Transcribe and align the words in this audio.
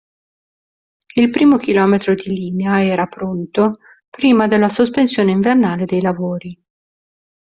Il 1.13 1.29
primo 1.29 1.57
chilometro 1.57 2.15
di 2.15 2.27
linea 2.31 2.83
era 2.83 3.05
pronto 3.05 3.77
prima 4.09 4.47
della 4.47 4.67
sospensione 4.67 5.29
invernale 5.29 5.85
dei 5.85 6.01
lavori. 6.01 6.59